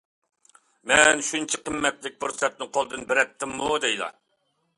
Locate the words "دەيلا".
3.87-4.11